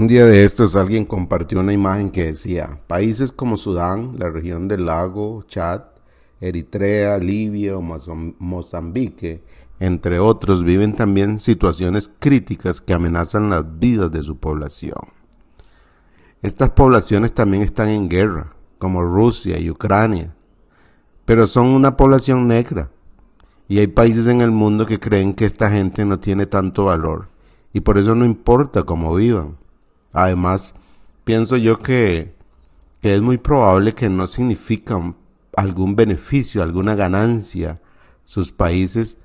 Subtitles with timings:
[0.00, 4.66] Un día de estos alguien compartió una imagen que decía, países como Sudán, la región
[4.66, 5.82] del lago, Chad,
[6.40, 9.44] Eritrea, Libia o Mozambique,
[9.78, 15.00] entre otros, viven también situaciones críticas que amenazan las vidas de su población.
[16.40, 20.34] Estas poblaciones también están en guerra, como Rusia y Ucrania,
[21.26, 22.88] pero son una población negra.
[23.68, 27.28] Y hay países en el mundo que creen que esta gente no tiene tanto valor
[27.74, 29.60] y por eso no importa cómo vivan.
[30.12, 30.74] Además,
[31.24, 32.34] pienso yo que,
[33.00, 35.16] que es muy probable que no significan
[35.56, 37.80] algún beneficio, alguna ganancia
[38.24, 39.18] sus países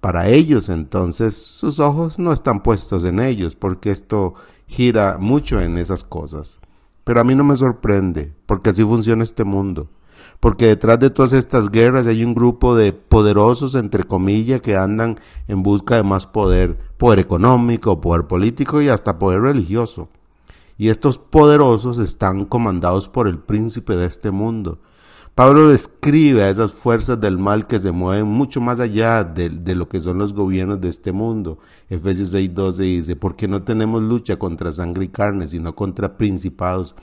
[0.00, 4.34] para ellos, entonces sus ojos no están puestos en ellos, porque esto
[4.66, 6.60] gira mucho en esas cosas.
[7.04, 9.88] Pero a mí no me sorprende, porque así funciona este mundo.
[10.40, 15.18] Porque detrás de todas estas guerras hay un grupo de poderosos, entre comillas, que andan
[15.48, 20.08] en busca de más poder, poder económico, poder político y hasta poder religioso.
[20.78, 24.78] Y estos poderosos están comandados por el príncipe de este mundo,
[25.36, 29.86] Pablo describe a esas fuerzas del mal que se mueven mucho más allá de, lo
[29.86, 31.58] que son los gobiernos de este mundo.
[31.90, 36.94] Efesios 6:12 dice, porque no tenemos lucha contra sangre y carne, sino contra principados,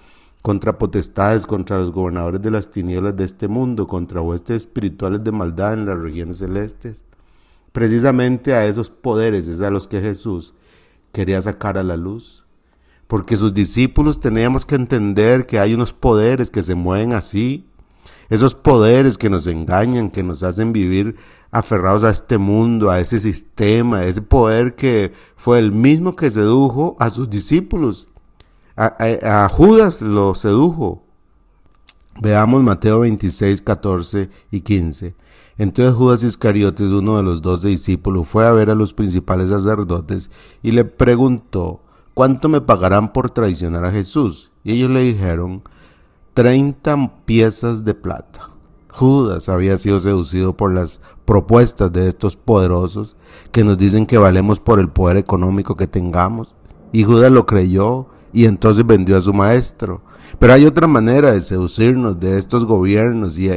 [0.44, 5.32] contra potestades, contra los gobernadores de las tinieblas de este mundo, contra huestes espirituales de
[5.32, 7.04] maldad en las regiones celestes.
[7.72, 10.54] Precisamente a esos poderes es a los que Jesús
[11.12, 12.46] quería sacar a la luz.
[13.08, 17.66] Porque sus discípulos teníamos que entender que hay unos poderes que se mueven así
[18.30, 21.16] esos poderes que nos engañan, que nos hacen vivir
[21.52, 26.98] aferrados a este mundo, a ese sistema, ese poder que fue el mismo que sedujo
[27.00, 28.10] a sus discípulos.
[28.76, 31.04] A, Judas lo sedujo.
[32.20, 35.16] Veamos Mateo 26, 14 y 15.
[35.58, 40.32] Entonces Judas Iscariotes, uno de los doce discípulos, fue a ver a los principales sacerdotes
[40.64, 41.82] y le preguntó,
[42.16, 44.52] ¿cuánto me pagarán por traicionar a Jesús?
[44.64, 45.62] Y ellos le dijeron,
[46.34, 48.50] 30 piezas de plata.
[48.90, 53.16] Judas había sido seducido por las propuestas de estos poderosos
[53.52, 56.56] que nos dicen que valemos por el poder económico que tengamos.
[56.92, 60.02] Y Judas lo creyó y entonces vendió a su maestro.
[60.40, 63.52] Pero hay otra manera de seducirnos de estos gobiernos y,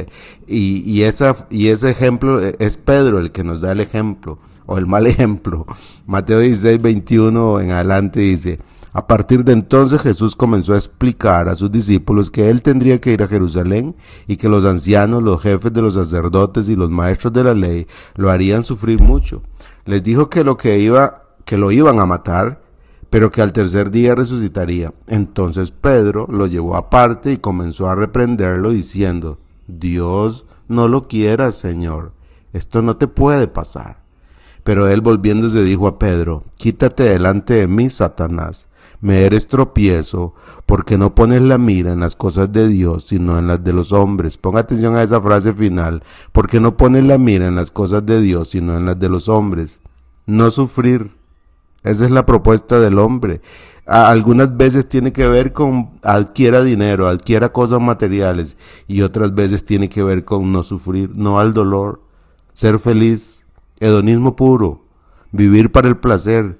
[0.46, 4.86] y, esa, y ese ejemplo es Pedro el que nos da el ejemplo o el
[4.86, 5.66] mal ejemplo.
[6.06, 8.58] Mateo 16, 21 en adelante dice,
[8.92, 13.12] a partir de entonces Jesús comenzó a explicar a sus discípulos que él tendría que
[13.12, 17.32] ir a Jerusalén y que los ancianos, los jefes de los sacerdotes y los maestros
[17.32, 19.42] de la ley lo harían sufrir mucho.
[19.84, 22.60] Les dijo que lo que iba que lo iban a matar,
[23.10, 24.92] pero que al tercer día resucitaría.
[25.06, 32.12] Entonces Pedro lo llevó aparte y comenzó a reprenderlo diciendo: Dios no lo quiera, Señor.
[32.52, 34.04] Esto no te puede pasar.
[34.64, 38.68] Pero él volviéndose dijo a Pedro, Quítate delante de mí, Satanás
[39.00, 40.34] me eres tropiezo,
[40.64, 43.92] porque no pones la mira en las cosas de Dios, sino en las de los
[43.92, 44.38] hombres.
[44.38, 46.02] Ponga atención a esa frase final,
[46.32, 49.28] porque no pones la mira en las cosas de Dios, sino en las de los
[49.28, 49.80] hombres.
[50.26, 51.15] No sufrir.
[51.86, 53.40] Esa es la propuesta del hombre.
[53.86, 58.58] algunas veces tiene que ver con adquiera dinero, adquiera cosas materiales,
[58.88, 62.02] y otras veces tiene que ver con no sufrir, no al dolor,
[62.52, 63.44] ser feliz,
[63.80, 64.84] hedonismo puro,
[65.32, 66.58] vivir para el placer,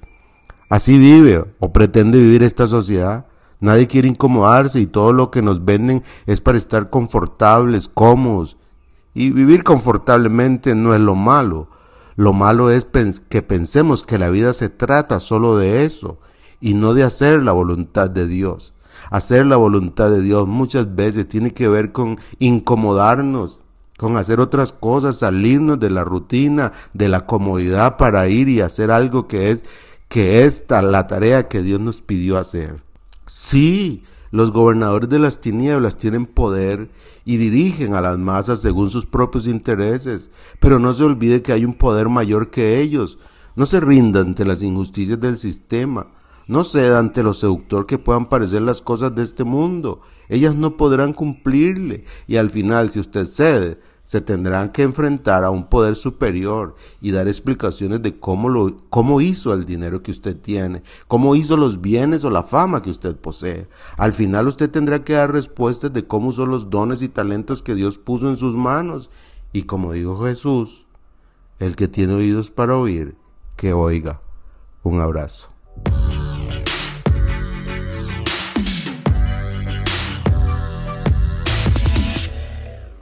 [0.69, 3.25] Así vive o pretende vivir esta sociedad.
[3.59, 8.57] Nadie quiere incomodarse y todo lo que nos venden es para estar confortables, cómodos.
[9.13, 11.69] Y vivir confortablemente no es lo malo.
[12.17, 12.87] Lo malo es
[13.29, 16.17] que pensemos que la vida se trata solo de eso
[16.59, 18.73] y no de hacer la voluntad de Dios.
[19.11, 23.59] Hacer la voluntad de Dios muchas veces tiene que ver con incomodarnos,
[23.99, 28.89] con hacer otras cosas, salirnos de la rutina, de la comodidad para ir y hacer
[28.89, 29.63] algo que es
[30.07, 32.81] que esta la tarea que Dios nos pidió hacer.
[33.27, 36.89] Sí, los gobernadores de las tinieblas tienen poder
[37.25, 40.29] y dirigen a las masas según sus propios intereses,
[40.59, 43.19] pero no se olvide que hay un poder mayor que ellos.
[43.55, 46.07] No se rinda ante las injusticias del sistema,
[46.47, 50.01] no ceda ante lo seductor que puedan parecer las cosas de este mundo.
[50.29, 55.49] Ellas no podrán cumplirle, y al final, si usted cede, se tendrán que enfrentar a
[55.49, 60.37] un poder superior y dar explicaciones de cómo, lo, cómo hizo el dinero que usted
[60.37, 63.67] tiene, cómo hizo los bienes o la fama que usted posee.
[63.97, 67.75] Al final usted tendrá que dar respuestas de cómo usó los dones y talentos que
[67.75, 69.09] Dios puso en sus manos.
[69.51, 70.87] Y como dijo Jesús,
[71.59, 73.17] el que tiene oídos para oír,
[73.57, 74.21] que oiga.
[74.83, 75.49] Un abrazo.